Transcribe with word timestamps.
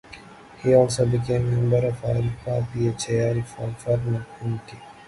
He 0.63 0.73
also 0.73 1.05
became 1.05 1.45
a 1.47 1.51
member 1.57 1.89
of 1.89 2.03
Alpha 2.05 2.67
Phi 2.73 2.87
Alpha 2.87 3.75
fraternity. 3.77 4.79